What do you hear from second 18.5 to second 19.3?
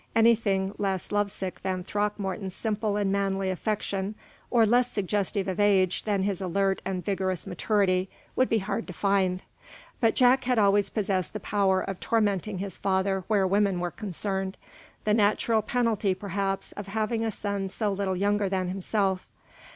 himself.